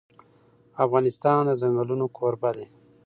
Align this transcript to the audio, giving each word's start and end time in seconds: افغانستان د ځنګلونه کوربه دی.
افغانستان 0.83 1.41
د 1.47 1.49
ځنګلونه 1.61 2.05
کوربه 2.17 2.49
دی. 2.57 2.67